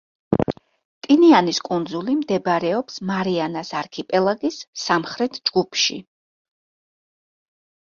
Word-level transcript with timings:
ტინიანის 1.07 1.59
კუნძული 1.67 2.15
მდებარეობს 2.21 2.97
მარიანას 3.11 3.71
არქიპელაგის 3.83 4.59
სამხრეთ 4.87 5.41
ჯგუფში. 5.51 6.01